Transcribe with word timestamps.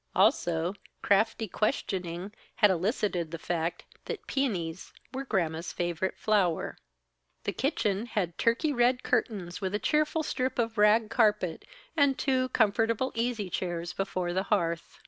Also, 0.15 0.73
crafty 1.03 1.47
questioning 1.47 2.33
had 2.55 2.71
elicited 2.71 3.29
the 3.29 3.37
fact 3.37 3.85
that 4.05 4.25
"pinies" 4.25 4.93
were 5.13 5.23
Gramma's 5.23 5.71
favorite 5.71 6.17
flower. 6.17 6.79
The 7.43 7.53
kitchen 7.53 8.07
had 8.07 8.39
turkey 8.39 8.73
red 8.73 9.03
curtains 9.03 9.61
with 9.61 9.75
a 9.75 9.77
cheerful 9.79 10.23
strip 10.23 10.57
of 10.57 10.79
rag 10.79 11.11
carpet 11.11 11.65
and 11.95 12.17
two 12.17 12.49
comfortable 12.49 13.11
easy 13.13 13.47
chairs 13.51 13.93
before 13.93 14.33
the 14.33 14.41
hearth. 14.49 14.97